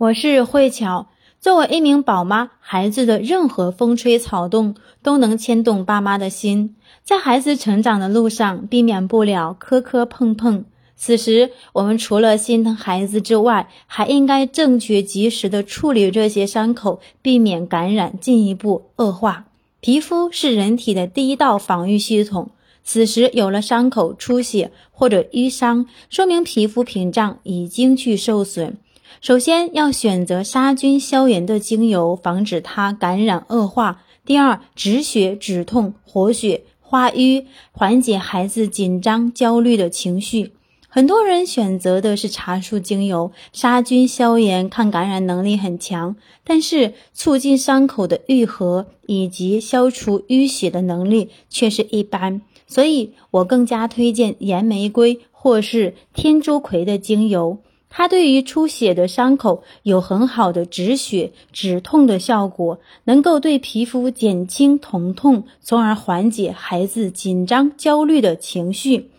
[0.00, 1.08] 我是慧巧。
[1.42, 10.64] 作为一名宝妈，孩子的任何风吹草动都能牵动爸妈的心，在孩子成长的路上，避免不了磕磕碰碰。
[10.96, 19.44] 此时，我们除了心疼孩子之外，还应该正确及时的处理这些伤口，避免感染进一步恶化。
[19.80, 22.48] 皮肤是人体的第一道防御系统，
[22.82, 28.78] 此时有了伤口出血或者淤伤，说明皮肤屏障已经去受损。
[29.20, 34.02] 首先要选择杀菌消炎的精油，防止它感染恶化。
[34.24, 40.52] 第二，止血止痛、活血化瘀，缓解孩子紧张焦虑的情绪。
[40.88, 52.42] 很多人选择的是茶树精油，杀菌消炎、抗感染能力很强，但是促进伤口的愈合以及消除淤血的能力却是一般。
[52.66, 57.58] 所以我更加推荐岩玫瑰或是天竺葵的精油。
[57.92, 69.10] 它对于出血的伤口有很好的止血止痛的效果，能够对皮肤减轻疼痛，从而缓解孩子紧张焦虑的情绪。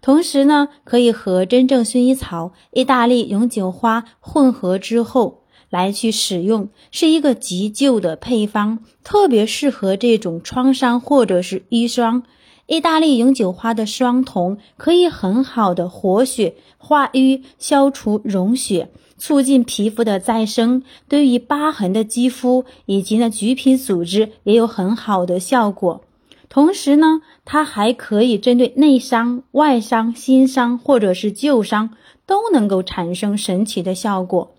[0.00, 12.22] 同时呢，可以和真正薰衣草、意大利永久花混合之后来去使用，是一个急救的配方，特别适合这种创伤或者是淤伤。
[12.70, 20.84] 意大利永久花的双酮可以很好的活血化瘀、消除溶血，促进皮肤的再生。
[21.08, 26.04] 对于疤痕的肌肤以及呢橘皮组织也有很好的效果。
[26.48, 31.90] 同时呢，它还可以针对内伤、外伤、新伤或者是旧伤
[32.24, 34.52] 都能够产生神奇的效果。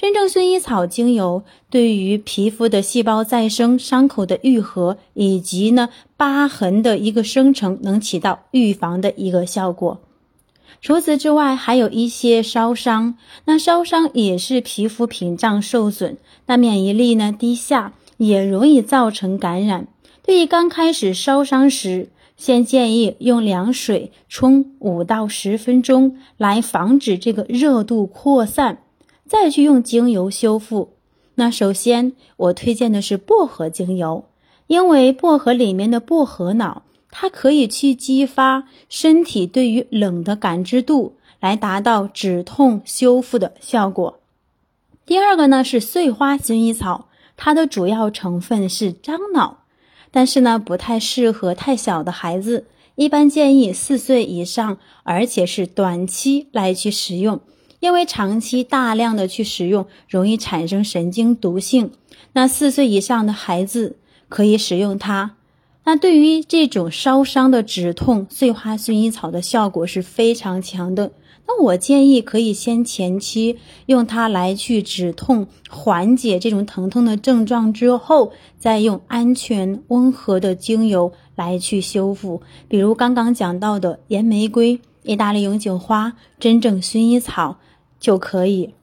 [0.00, 10.00] 真正薰衣草精油对于皮肤的细胞再生、伤口的愈合以及呢疤痕的一个生成，能起到预防的一个效果。
[10.80, 19.86] 除此之外，还有一些烧伤，那烧伤也是皮肤屏障受损，那免疫力呢低下，也容易造成感染。
[20.22, 28.78] 对于刚开始烧伤时，先建议用凉水冲五到十分钟，来防止这个热度扩散。
[29.30, 30.94] 再去用精油修复，
[31.36, 34.24] 那首先我推荐的是薄荷精油，
[34.66, 36.82] 因为薄荷里面的薄荷脑，
[37.12, 44.18] 它可以去激发身体对于冷的感知度，来达到止痛修复的效果。
[45.06, 49.58] 第二个呢是碎花薰衣草，它的主要成分是樟脑，
[50.10, 52.66] 但是呢不太适合太小的孩子，
[52.96, 57.38] 一般建议四岁以上，而且是短期来去使用。
[57.80, 61.90] 因为长期大量的去使用，容易产生神经毒性。
[62.34, 63.96] 那四岁以上的孩子
[64.28, 65.32] 可以使用它。
[65.84, 71.12] 那对于这种烧伤的止痛，碎花薰衣草的效果是非常强的。
[71.46, 82.42] 那我建议可以先前期用它来去止痛，缓解这种疼痛的症状之后，再用安全温和的精油来去修复。
[82.68, 87.56] 比如刚刚讲到的岩玫瑰、意大利永久花、真正薰衣草。
[88.00, 88.74] 就可以，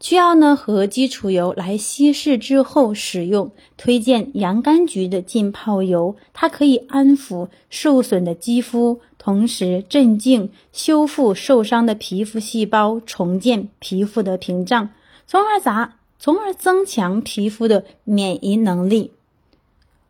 [0.00, 3.52] 需要呢和基础油来稀释之后使用。
[3.76, 14.88] 推荐洋甘菊的浸泡油，它可以安抚受损的肌肤，同时镇静、修复受伤的皮肤细胞，重建皮肤的屏障，
[15.26, 15.96] 从而咋？
[16.18, 19.12] 从而增强皮肤的免疫能力。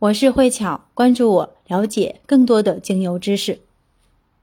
[0.00, 3.60] 我是慧巧，关注我，了解更多的精油知识。